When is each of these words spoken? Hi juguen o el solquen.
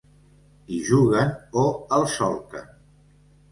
Hi 0.69 0.79
juguen 0.87 1.35
o 1.65 1.67
el 2.01 2.09
solquen. 2.17 2.67